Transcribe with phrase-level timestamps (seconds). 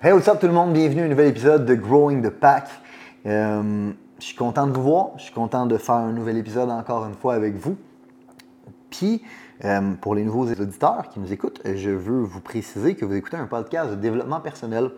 [0.00, 0.74] Hey, what's up tout le monde?
[0.74, 2.68] Bienvenue à un nouvel épisode de Growing the Pack.
[3.26, 3.90] Euh,
[4.20, 5.08] je suis content de vous voir.
[5.16, 7.76] Je suis content de faire un nouvel épisode encore une fois avec vous.
[8.90, 9.24] Puis,
[9.64, 13.38] euh, pour les nouveaux auditeurs qui nous écoutent, je veux vous préciser que vous écoutez
[13.38, 14.92] un podcast de développement personnel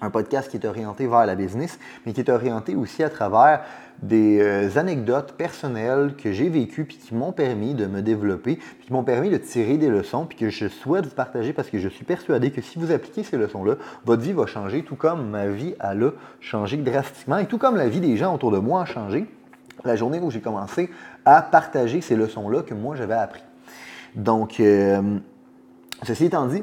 [0.00, 3.62] un podcast qui est orienté vers la business, mais qui est orienté aussi à travers
[4.02, 8.86] des euh, anecdotes personnelles que j'ai vécues puis qui m'ont permis de me développer, puis
[8.86, 11.78] qui m'ont permis de tirer des leçons, puis que je souhaite vous partager parce que
[11.78, 13.74] je suis persuadé que si vous appliquez ces leçons-là,
[14.04, 15.94] votre vie va changer, tout comme ma vie a
[16.40, 19.26] changé drastiquement, et tout comme la vie des gens autour de moi a changé
[19.84, 20.90] la journée où j'ai commencé
[21.24, 23.42] à partager ces leçons-là que moi j'avais appris.
[24.14, 25.18] Donc, euh,
[26.02, 26.62] ceci étant dit,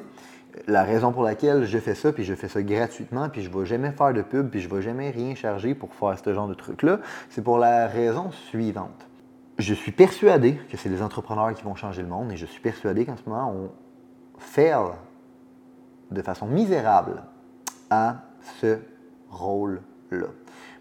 [0.68, 3.60] la raison pour laquelle je fais ça, puis je fais ça gratuitement, puis je ne
[3.60, 6.34] vais jamais faire de pub, puis je ne vais jamais rien charger pour faire ce
[6.34, 9.08] genre de truc-là, c'est pour la raison suivante.
[9.58, 12.62] Je suis persuadé que c'est les entrepreneurs qui vont changer le monde et je suis
[12.62, 13.70] persuadé qu'en ce moment, on
[14.38, 14.92] fail
[16.12, 17.24] de façon misérable
[17.90, 18.18] à
[18.62, 18.80] ce
[19.30, 20.28] rôle-là.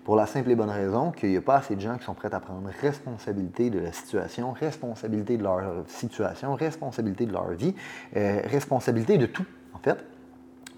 [0.05, 2.15] Pour la simple et bonne raison qu'il n'y a pas assez de gens qui sont
[2.15, 7.75] prêts à prendre responsabilité de la situation, responsabilité de leur situation, responsabilité de leur vie,
[8.17, 9.47] euh, responsabilité de tout
[9.79, 10.14] fait.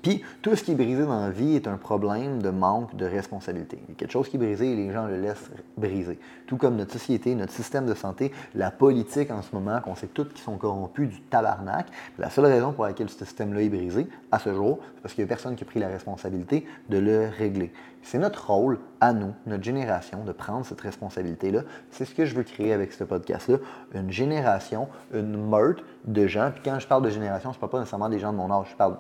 [0.07, 3.05] Puis tout ce qui est brisé dans la vie est un problème de manque de
[3.07, 3.77] responsabilité.
[3.89, 6.21] Il y a quelque chose qui est brisé et les gens le laissent briser.
[6.47, 10.07] Tout comme notre société, notre système de santé, la politique en ce moment, qu'on sait
[10.07, 11.89] tous qui sont corrompus du tabarnak.
[12.21, 15.25] La seule raison pour laquelle ce système-là est brisé à ce jour, c'est parce qu'il
[15.25, 17.73] n'y a personne qui a pris la responsabilité de le régler.
[18.07, 21.63] C'est notre rôle, à nous, notre génération, de prendre cette responsabilité-là.
[21.91, 23.57] C'est ce que je veux créer avec ce podcast-là.
[23.95, 26.53] Une génération, une meute de gens.
[26.53, 28.49] Puis quand je parle de génération, je ne parle pas nécessairement des gens de mon
[28.53, 28.95] âge, je parle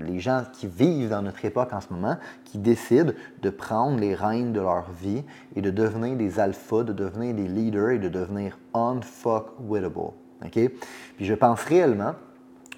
[0.00, 4.14] des gens qui vivent dans notre époque en ce moment, qui décident de prendre les
[4.14, 5.24] rênes de leur vie
[5.56, 10.12] et de devenir des alphas, de devenir des leaders et de devenir unfuckwittable.
[10.44, 10.70] OK?
[11.16, 12.14] Puis je pense réellement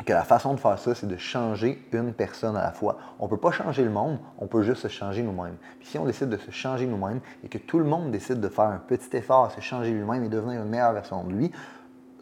[0.05, 2.99] que la façon de faire ça, c'est de changer une personne à la fois.
[3.21, 5.57] On ne peut pas changer le monde, on peut juste se changer nous-mêmes.
[5.79, 8.49] Puis si on décide de se changer nous-mêmes et que tout le monde décide de
[8.49, 11.53] faire un petit effort à se changer lui-même et devenir une meilleure version de lui,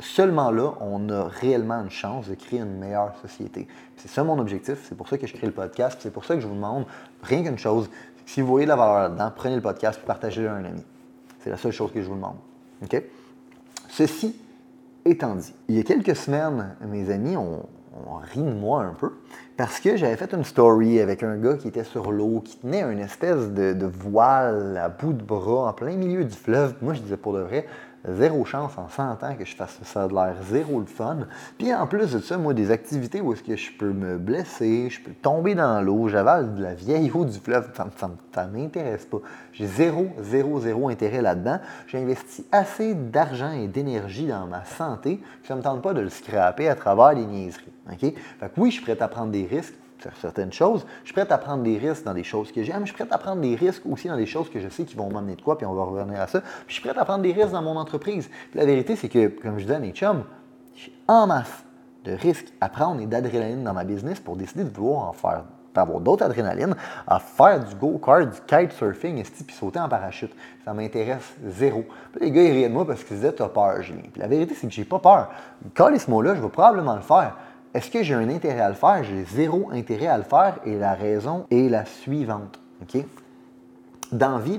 [0.02, 3.66] seulement là, on a réellement une chance de créer une meilleure société.
[3.96, 6.34] C'est ça mon objectif, c'est pour ça que je crée le podcast, c'est pour ça
[6.34, 6.84] que je vous demande
[7.22, 7.88] rien qu'une chose,
[8.26, 10.82] si vous voyez de la valeur là-dedans, prenez le podcast et partagez-le à un ami.
[11.40, 12.36] C'est la seule chose que je vous demande.
[12.82, 13.02] OK?
[13.88, 14.36] Ceci
[15.04, 17.66] étant dit, il y a quelques semaines, mes amis ont,
[18.32, 19.12] ri de moi un peu
[19.56, 22.82] parce que j'avais fait une story avec un gars qui était sur l'eau, qui tenait
[22.82, 26.74] une espèce de, de, voile à bout de bras en plein milieu du fleuve.
[26.80, 27.66] Moi, je disais pour de vrai,
[28.08, 29.84] zéro chance en 100 ans que je fasse ça.
[29.84, 31.18] Ça a l'air zéro le fun.
[31.58, 34.88] Puis en plus de ça, moi, des activités où est-ce que je peux me blesser,
[34.90, 39.04] je peux tomber dans l'eau, j'avale de la vieille eau du fleuve, ça ne m'intéresse
[39.04, 39.18] pas.
[39.52, 41.58] J'ai zéro, zéro, zéro intérêt là-dedans.
[41.86, 45.94] J'ai investi assez d'argent et d'énergie dans ma santé que ça ne me tente pas
[45.94, 47.72] de le scraper à travers les niaiseries.
[47.90, 47.98] OK?
[48.00, 49.74] Fait que oui, je suis prêt à prendre des risques,
[50.20, 50.84] certaines choses.
[51.02, 52.80] Je suis prêt à prendre des risques dans des choses que j'aime.
[52.80, 54.96] Je suis prêt à prendre des risques aussi dans des choses que je sais qui
[54.96, 56.40] vont m'amener de quoi, puis on va revenir à ça.
[56.40, 58.28] Puis je suis prêt à prendre des risques dans mon entreprise.
[58.54, 60.24] la vérité, c'est que, comme je disais à mes chums,
[60.74, 61.64] j'ai en masse
[62.04, 65.44] de risques à prendre et d'adrénaline dans ma business pour décider de vouloir en faire
[65.80, 66.74] avoir d'autres adrénaline,
[67.06, 70.32] à faire du go-kart, du kitesurfing, et puis sauter en parachute.
[70.64, 71.84] Ça m'intéresse zéro.
[72.12, 74.02] Puis les gars, ils riaient de moi parce qu'ils disaient T'as peur, Julien.
[74.12, 75.30] Puis la vérité, c'est que j'ai pas peur.
[75.74, 77.36] Quand ce mot-là, je vais probablement le faire.
[77.74, 79.02] Est-ce que j'ai un intérêt à le faire?
[79.02, 82.60] J'ai zéro intérêt à le faire et la raison est la suivante.
[82.82, 83.04] OK?
[84.12, 84.58] Dans vie,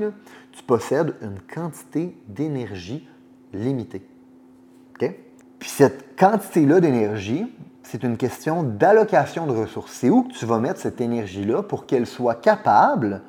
[0.51, 3.07] tu possèdes une quantité d'énergie
[3.53, 4.07] limitée.
[5.59, 7.46] Puis cette quantité-là d'énergie,
[7.84, 9.94] c'est une question d'allocation de ressources.
[9.94, 13.22] C'est où que tu vas mettre cette énergie-là pour qu'elle soit capable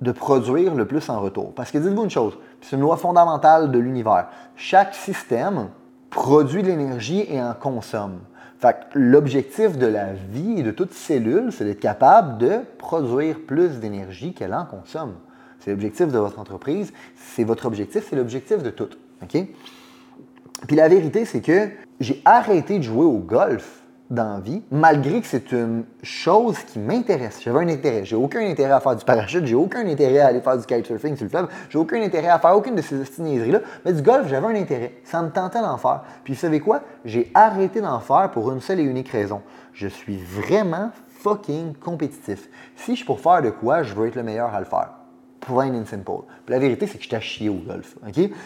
[0.00, 1.54] de produire le plus en retour?
[1.54, 4.28] Parce que dites-vous une chose, c'est une loi fondamentale de l'univers.
[4.54, 5.68] Chaque système
[6.10, 8.20] produit de l'énergie et en consomme.
[8.58, 13.78] Fait l'objectif de la vie et de toute cellule, c'est d'être capable de produire plus
[13.78, 15.14] d'énergie qu'elle en consomme.
[15.60, 18.88] C'est l'objectif de votre entreprise, c'est votre objectif, c'est l'objectif de tout.
[19.22, 19.36] OK?
[20.66, 21.68] Puis la vérité, c'est que
[22.00, 27.40] j'ai arrêté de jouer au golf dans vie, malgré que c'est une chose qui m'intéresse.
[27.42, 28.04] J'avais un intérêt.
[28.04, 31.14] J'ai aucun intérêt à faire du parachute, j'ai aucun intérêt à aller faire du kitesurfing
[31.16, 33.60] sur le fleuve, j'ai aucun intérêt à faire aucune de ces niaiseries-là.
[33.84, 34.94] Mais du golf, j'avais un intérêt.
[35.04, 36.02] Ça me tentait d'en faire.
[36.24, 36.80] Puis vous savez quoi?
[37.04, 39.42] J'ai arrêté d'en faire pour une seule et unique raison.
[39.74, 40.90] Je suis vraiment
[41.20, 42.48] fucking compétitif.
[42.76, 44.90] Si je suis pour faire de quoi, je veux être le meilleur à le faire.
[45.40, 46.22] plain and simple.
[46.46, 47.96] Puis la vérité, c'est que je t'ai chié au golf.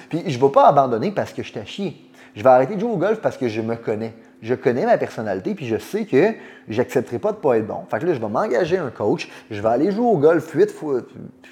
[0.09, 2.11] Puis je ne vais pas abandonner parce que je t'ai chié.
[2.35, 4.15] Je vais arrêter de jouer au golf parce que je me connais.
[4.43, 6.35] Je connais ma personnalité, puis je sais que
[6.69, 7.85] j'accepterai pas de pas être bon.
[7.89, 10.71] Fait que là, je vais m'engager un coach, je vais aller jouer au golf huit
[10.71, 11.01] fois,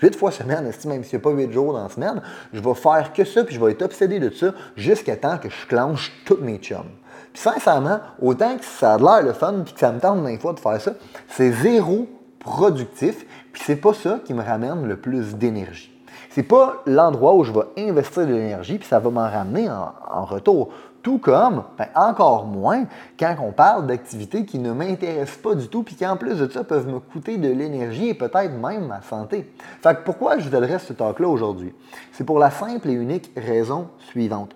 [0.03, 2.21] huit fois semaine, même s'il n'y a pas huit jours dans la semaine.
[2.53, 5.49] Je vais faire que ça, puis je vais être obsédé de ça jusqu'à temps que
[5.49, 6.91] je clenche toutes mes chums.
[7.33, 10.39] Puis sincèrement, autant que ça a l'air le fun, puis que ça me tente des
[10.39, 10.95] fois de faire ça,
[11.29, 12.09] c'est zéro
[12.41, 15.93] productif, puis c'est pas ça qui me ramène le plus d'énergie.
[16.31, 20.25] C'est pas l'endroit où je vais investir de l'énergie, puis ça va m'en ramener en,
[20.25, 20.71] retour.
[21.03, 22.85] Tout comme, ben, encore moins,
[23.19, 26.49] quand on parle d'activités qui ne m'intéressent pas du tout, puis qui en plus de
[26.49, 29.51] ça peuvent me coûter de l'énergie et peut-être même ma santé.
[29.83, 31.73] Fait que pourquoi je vous adresse ce talk-là aujourd'hui?
[32.13, 34.55] C'est pour la simple et unique raison suivante.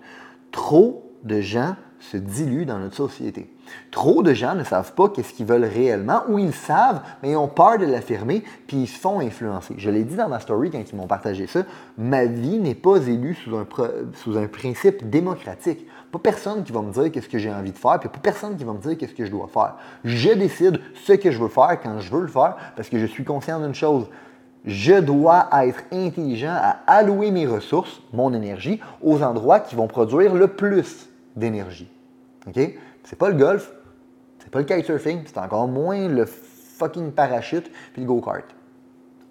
[0.51, 3.54] Trop de gens se diluent dans notre société.
[3.91, 7.35] Trop de gens ne savent pas qu'est-ce qu'ils veulent réellement, ou ils savent, mais ils
[7.35, 9.75] ont peur de l'affirmer, puis ils se font influencer.
[9.77, 11.63] Je l'ai dit dans ma story quand ils m'ont partagé ça,
[11.97, 15.85] ma vie n'est pas élue sous un, principe démocratique.
[16.11, 18.55] Pas personne qui va me dire qu'est-ce que j'ai envie de faire, puis pas personne
[18.55, 19.75] qui va me dire qu'est-ce que je dois faire.
[20.03, 23.05] Je décide ce que je veux faire quand je veux le faire, parce que je
[23.05, 24.07] suis conscient d'une chose.
[24.65, 30.33] Je dois être intelligent à allouer mes ressources, mon énergie, aux endroits qui vont produire
[30.33, 31.87] le plus d'énergie.
[32.47, 32.59] OK?
[33.05, 33.71] C'est pas le golf,
[34.39, 38.45] c'est pas le kitesurfing, c'est encore moins le fucking parachute puis le go-kart.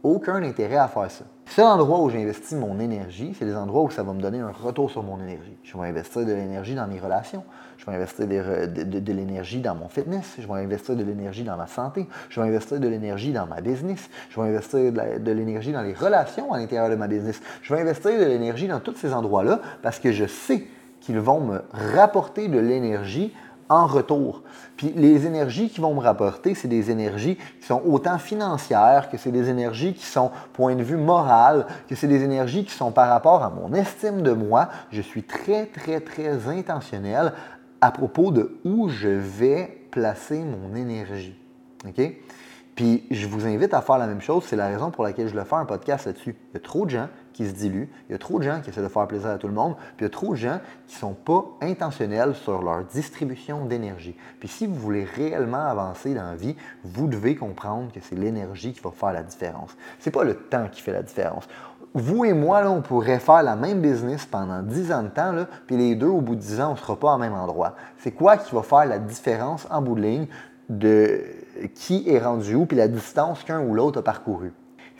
[0.05, 1.25] Aucun intérêt à faire ça.
[1.47, 4.38] Le seul endroit où j'investis mon énergie, c'est les endroits où ça va me donner
[4.38, 5.56] un retour sur mon énergie.
[5.62, 7.43] Je vais investir de l'énergie dans mes relations,
[7.79, 11.67] je vais investir de, l'énergie dans mon fitness, je vais investir de l'énergie dans ma
[11.67, 15.82] santé, je vais investir de l'énergie dans ma business, je vais investir de l'énergie dans
[15.82, 19.12] les relations à l'intérieur de ma business, je vais investir de l'énergie dans tous ces
[19.12, 20.67] endroits-là parce que je sais
[21.00, 21.61] qu'ils vont me
[21.94, 23.32] rapporter de l'énergie
[23.69, 24.43] en retour.
[24.76, 29.16] Puis les énergies qui vont me rapporter, c'est des énergies qui sont autant financières, que
[29.16, 32.93] c'est des énergies qui sont point de vue moral, que c'est des énergies qui sont
[32.93, 34.69] par rapport à mon estime de moi.
[34.90, 37.32] Je suis très, très, très intentionnel
[37.81, 41.38] à propos de où je vais placer mon énergie.
[41.87, 42.00] OK?
[42.75, 44.44] Puis je vous invite à faire la même chose.
[44.46, 46.34] C'est la raison pour laquelle je le fais un podcast là-dessus.
[46.50, 48.60] Il y a trop de gens qui se diluent, il y a trop de gens
[48.62, 50.38] qui essaient de faire plaisir à tout le monde, puis il y a trop de
[50.38, 54.16] gens qui ne sont pas intentionnels sur leur distribution d'énergie.
[54.40, 58.72] Puis si vous voulez réellement avancer dans la vie, vous devez comprendre que c'est l'énergie
[58.72, 59.76] qui va faire la différence.
[59.98, 61.46] Ce n'est pas le temps qui fait la différence.
[61.92, 65.32] Vous et moi, là, on pourrait faire la même business pendant 10 ans de temps,
[65.32, 67.34] là, puis les deux, au bout de 10 ans, on ne sera pas au même
[67.34, 67.76] endroit.
[67.98, 70.26] C'est quoi qui va faire la différence en bout de ligne
[70.69, 71.22] de
[71.75, 74.52] qui est rendu où, puis la distance qu'un ou l'autre a parcouru?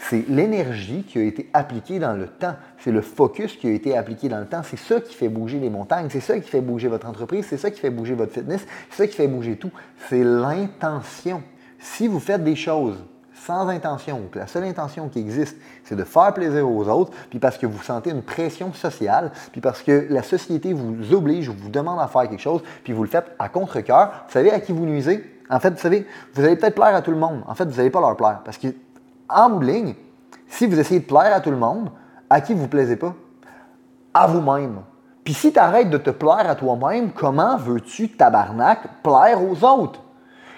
[0.09, 2.57] C'est l'énergie qui a été appliquée dans le temps.
[2.79, 4.63] C'est le focus qui a été appliqué dans le temps.
[4.63, 6.09] C'est ça qui fait bouger les montagnes.
[6.11, 7.47] C'est ça qui fait bouger votre entreprise.
[7.49, 8.67] C'est ça qui fait bouger votre fitness.
[8.91, 9.71] C'est ça qui fait bouger tout.
[10.11, 11.43] C'est l'intention.
[11.79, 13.03] Si vous faites des choses
[13.35, 17.39] sans intention, que la seule intention qui existe, c'est de faire plaisir aux autres, puis
[17.39, 21.55] parce que vous sentez une pression sociale, puis parce que la société vous oblige ou
[21.55, 24.61] vous demande à faire quelque chose, puis vous le faites à contre-cœur, vous savez à
[24.61, 25.31] qui vous nuisez?
[25.51, 27.43] En fait, vous savez, vous allez peut-être plaire à tout le monde.
[27.47, 28.41] En fait, vous n'allez pas leur plaire.
[28.45, 28.69] Parce que,
[29.29, 29.95] en ligne,
[30.49, 31.91] si vous essayez de plaire à tout le monde,
[32.31, 33.15] à qui vous plaisez pas?
[34.13, 34.81] À vous-même.
[35.25, 40.01] Puis si tu arrêtes de te plaire à toi-même, comment veux-tu, tabarnak, plaire aux autres?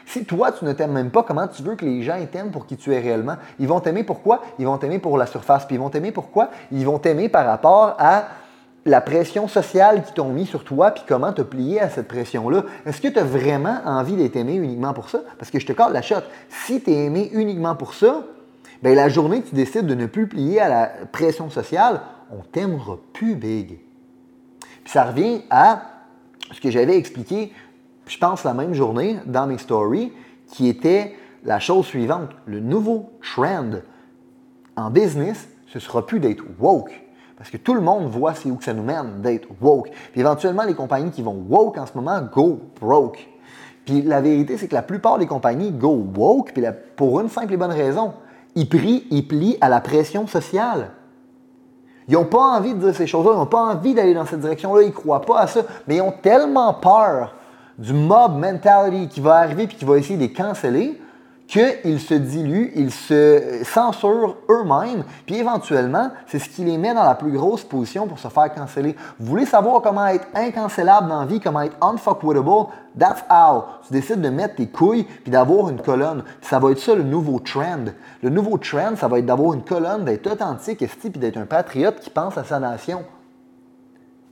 [0.05, 2.67] Si toi, tu ne t'aimes même pas, comment tu veux que les gens t'aiment pour
[2.67, 3.37] qui tu es réellement?
[3.59, 4.41] Ils vont t'aimer pourquoi?
[4.59, 5.65] Ils vont t'aimer pour la surface.
[5.65, 6.51] Puis ils vont t'aimer pourquoi?
[6.71, 8.25] Ils vont t'aimer par rapport à
[8.85, 12.62] la pression sociale qui t'ont mis sur toi, puis comment te plier à cette pression-là.
[12.87, 15.19] Est-ce que tu as vraiment envie d'être aimé uniquement pour ça?
[15.38, 16.23] Parce que je te cale la shot.
[16.49, 18.23] Si tu es aimé uniquement pour ça,
[18.83, 22.42] bien, la journée que tu décides de ne plus plier à la pression sociale, on
[22.42, 23.78] t'aimera plus big.
[24.85, 25.83] Puis ça revient à
[26.52, 27.52] ce que j'avais expliqué,
[28.06, 30.12] je pense, la même journée dans mes stories,
[30.49, 31.14] qui était
[31.45, 32.30] la chose suivante.
[32.47, 33.71] Le nouveau trend
[34.76, 37.06] en business, ce sera plus d'être woke
[37.37, 39.90] parce que tout le monde voit c'est où que ça nous mène d'être woke.
[40.12, 43.28] Puis éventuellement, les compagnies qui vont woke en ce moment, go broke.
[43.85, 46.64] Puis la vérité, c'est que la plupart des compagnies go woke, puis
[46.97, 48.14] pour une simple et bonne raison.
[48.57, 50.91] Ils prient, ils plient à la pression sociale.
[52.09, 54.41] Ils n'ont pas envie de dire ces choses-là, ils n'ont pas envie d'aller dans cette
[54.41, 57.35] direction-là, ils ne croient pas à ça, mais ils ont tellement peur
[57.79, 61.01] du mob mentality qui va arriver et qui va essayer de les canceller
[61.47, 67.05] qu'ils se diluent, ils se censurent eux-mêmes, puis éventuellement, c'est ce qui les met dans
[67.05, 68.97] la plus grosse position pour se faire canceller.
[69.19, 72.67] Vous voulez savoir comment être incancellable dans la vie, comment être unfuckwittable?
[72.99, 73.65] That's how.
[73.87, 76.25] Tu décides de mettre tes couilles puis d'avoir une colonne.
[76.41, 77.85] ça va être ça le nouveau trend.
[78.23, 82.00] Le nouveau trend, ça va être d'avoir une colonne, d'être authentique, puis d'être un patriote
[82.00, 83.05] qui pense à sa nation.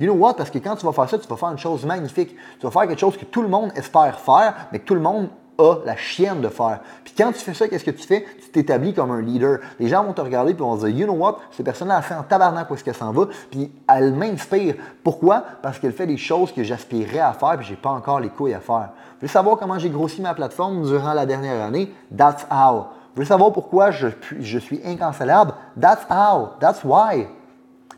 [0.01, 0.35] You know what?
[0.35, 2.35] Parce que quand tu vas faire ça, tu vas faire une chose magnifique.
[2.59, 5.01] Tu vas faire quelque chose que tout le monde espère faire, mais que tout le
[5.01, 6.81] monde a la chienne de faire.
[7.05, 8.25] Puis quand tu fais ça, qu'est-ce que tu fais?
[8.43, 9.59] Tu t'établis comme un leader.
[9.79, 12.03] Les gens vont te regarder et vont se dire, you know what, cette personne-là a
[12.03, 14.75] fait en tabarnak où est-ce qu'elle s'en va, puis elle m'inspire.
[15.03, 15.45] Pourquoi?
[15.63, 18.55] Parce qu'elle fait des choses que j'aspirerais à faire puis j'ai pas encore les couilles
[18.55, 18.91] à faire.
[18.95, 21.93] Vous voulez savoir comment j'ai grossi ma plateforme durant la dernière année?
[22.17, 22.87] That's how.
[23.15, 24.09] Vous voulez savoir pourquoi je,
[24.59, 25.53] suis incancellable?
[25.81, 26.49] That's how.
[26.59, 27.29] That's why.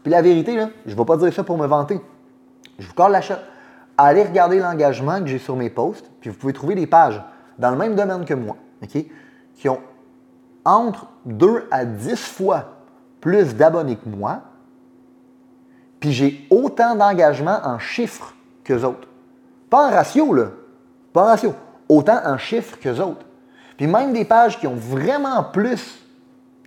[0.02, 2.00] Puis la vérité, je ne vais pas dire ça pour me vanter.
[2.78, 3.42] Je vous colle la chatte.
[3.98, 7.22] Allez regarder l'engagement que j'ai sur mes posts, puis vous pouvez trouver des pages
[7.58, 8.56] dans le même domaine que moi,
[9.56, 9.80] qui ont
[10.64, 12.64] entre 2 à 10 fois
[13.20, 14.42] plus d'abonnés que moi,
[16.00, 18.34] puis j'ai autant d'engagement en chiffres
[18.64, 19.08] qu'eux autres.
[19.70, 20.48] Pas en ratio, là.
[21.12, 21.54] Pas en ratio.
[21.88, 23.24] Autant en chiffres qu'eux autres.
[23.76, 26.05] Puis même des pages qui ont vraiment plus,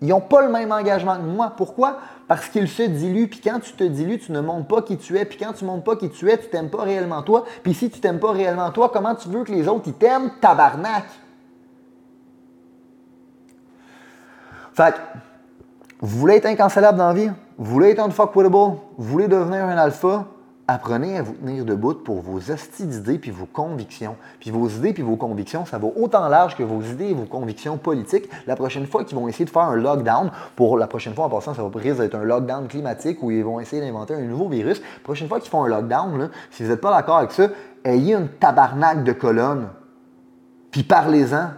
[0.01, 1.53] ils n'ont pas le même engagement que moi.
[1.55, 1.97] Pourquoi?
[2.27, 3.27] Parce qu'ils se diluent.
[3.27, 5.25] Puis quand tu te dilues, tu ne montres pas qui tu es.
[5.25, 7.43] Puis quand tu ne montres pas qui tu es, tu t'aimes pas réellement toi.
[7.63, 10.31] Puis si tu t'aimes pas réellement toi, comment tu veux que les autres ils t'aiment?
[10.39, 11.05] Tabarnak!
[14.73, 14.95] Fait
[16.01, 17.29] vous voulez être incancellable dans la vie?
[17.57, 18.55] Vous voulez être unfuckwittable?
[18.55, 20.25] Vous voulez devenir un alpha?
[20.73, 24.15] Apprenez à vous tenir debout pour vos astuces d'idées puis vos convictions.
[24.39, 27.25] Puis vos idées puis vos convictions, ça va autant large que vos idées et vos
[27.25, 28.29] convictions politiques.
[28.45, 31.29] La prochaine fois qu'ils vont essayer de faire un lockdown, pour la prochaine fois en
[31.29, 34.47] passant, ça va risque d'être un lockdown climatique où ils vont essayer d'inventer un nouveau
[34.47, 34.79] virus.
[34.79, 37.47] La prochaine fois qu'ils font un lockdown, si vous n'êtes pas d'accord avec ça,
[37.83, 39.69] ayez une tabarnak de colonnes.
[40.69, 41.49] Puis parlez-en.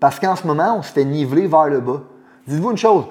[0.00, 2.02] Parce qu'en ce moment, on se fait niveler vers le bas.
[2.48, 3.04] Dites-vous une chose.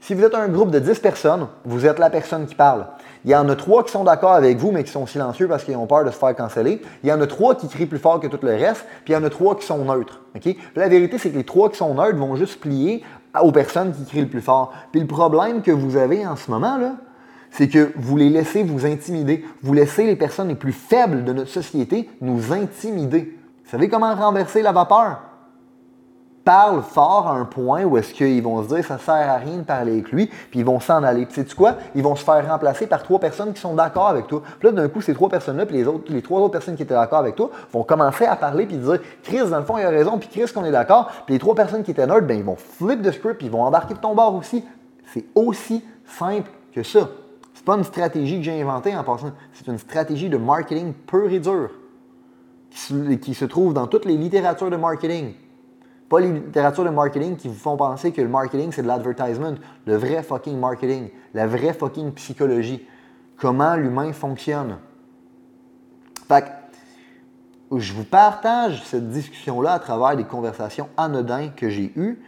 [0.00, 2.86] Si vous êtes un groupe de 10 personnes, vous êtes la personne qui parle.
[3.24, 5.64] Il y en a trois qui sont d'accord avec vous, mais qui sont silencieux parce
[5.64, 6.80] qu'ils ont peur de se faire canceller.
[7.02, 9.16] Il y en a trois qui crient plus fort que tout le reste, puis il
[9.16, 10.20] y en a trois qui sont neutres.
[10.76, 13.02] la vérité, c'est que les trois qui sont neutres vont juste plier
[13.42, 14.72] aux personnes qui crient le plus fort.
[14.92, 16.92] Puis le problème que vous avez en ce moment, là,
[17.50, 19.44] c'est que vous les laissez vous intimider.
[19.62, 23.36] Vous laissez les personnes les plus faibles de notre société nous intimider.
[23.64, 25.20] Vous savez comment renverser la vapeur?
[26.46, 29.56] Parle fort à un point où est-ce qu'ils vont se dire ça sert à rien
[29.56, 31.26] de parler avec lui, puis ils vont s'en aller.
[31.26, 31.74] Puis sais-tu quoi?
[31.96, 34.42] Ils vont se faire remplacer par trois personnes qui sont d'accord avec toi.
[34.60, 36.94] Puis là, d'un coup, ces trois personnes-là, puis les autres, trois autres personnes qui étaient
[36.94, 39.90] d'accord avec toi, vont commencer à parler puis dire Chris, dans le fond, il a
[39.90, 41.10] raison, puis Chris, qu'on est d'accord.
[41.26, 43.52] Puis les trois personnes qui étaient neutres, ben, ils vont flip de script, puis ils
[43.52, 44.64] vont embarquer de ton bord aussi.
[45.12, 47.08] C'est aussi simple que ça.
[47.54, 49.32] C'est pas une stratégie que j'ai inventée en passant.
[49.52, 51.70] C'est une stratégie de marketing pur et dur
[52.70, 55.32] qui se trouve dans toutes les littératures de marketing.
[56.08, 59.54] Pas les littératures de marketing qui vous font penser que le marketing, c'est de l'advertisement.
[59.86, 62.86] Le vrai fucking marketing, la vraie fucking psychologie.
[63.36, 64.78] Comment l'humain fonctionne.
[66.28, 72.22] Fait que, je vous partage cette discussion-là à travers des conversations anodines que j'ai eues.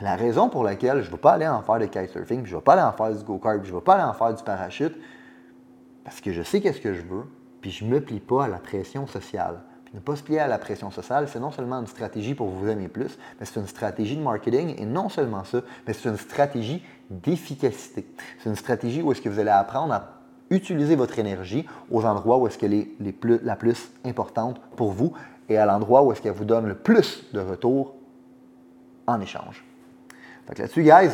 [0.00, 2.56] La raison pour laquelle je ne vais pas aller en faire de kitesurfing, je ne
[2.56, 4.42] vais pas aller en faire du go-kart, je ne vais pas aller en faire du
[4.42, 4.96] parachute,
[6.04, 7.24] parce que je sais qu'est-ce que je veux,
[7.60, 9.60] puis je ne me plie pas à la pression sociale.
[9.92, 12.68] Ne pas se plier à la pression sociale, c'est non seulement une stratégie pour vous
[12.68, 16.16] aimer plus, mais c'est une stratégie de marketing et non seulement ça, mais c'est une
[16.16, 18.06] stratégie d'efficacité.
[18.38, 20.20] C'est une stratégie où est-ce que vous allez apprendre à
[20.50, 22.88] utiliser votre énergie aux endroits où est-ce qu'elle est
[23.42, 25.12] la plus importante pour vous
[25.48, 27.94] et à l'endroit où est-ce qu'elle vous donne le plus de retour
[29.08, 29.64] en échange.
[30.46, 31.10] Fait là-dessus, guys,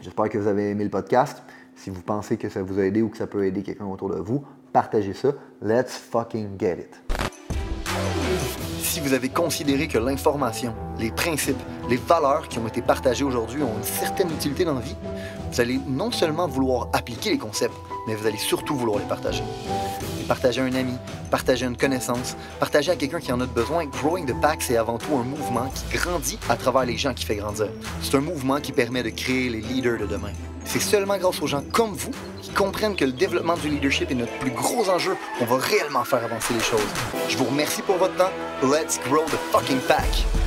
[0.00, 1.42] j'espère que vous avez aimé le podcast.
[1.74, 4.10] Si vous pensez que ça vous a aidé ou que ça peut aider quelqu'un autour
[4.10, 5.28] de vous, partagez ça.
[5.62, 7.25] Let's fucking get it
[8.96, 11.60] si vous avez considéré que l'information, les principes,
[11.90, 14.96] les valeurs qui ont été partagées aujourd'hui ont une certaine utilité dans la vie,
[15.52, 17.74] vous allez non seulement vouloir appliquer les concepts,
[18.08, 19.42] mais vous allez surtout vouloir les partager.
[20.26, 20.94] partager à un ami,
[21.36, 23.84] partager une connaissance, partager à quelqu'un qui en a besoin.
[23.84, 27.26] Growing the Pack, c'est avant tout un mouvement qui grandit à travers les gens qui
[27.26, 27.68] fait grandir.
[28.00, 30.32] C'est un mouvement qui permet de créer les leaders de demain.
[30.64, 34.14] C'est seulement grâce aux gens comme vous qui comprennent que le développement du leadership est
[34.14, 36.80] notre plus gros enjeu qu'on va réellement faire avancer les choses.
[37.28, 38.32] Je vous remercie pour votre temps.
[38.62, 40.45] Let's grow the fucking pack.